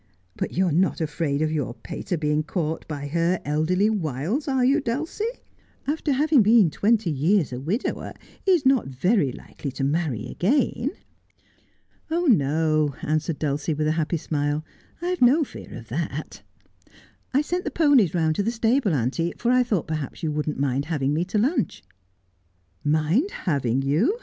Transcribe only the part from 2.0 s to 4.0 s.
being caught by her elderly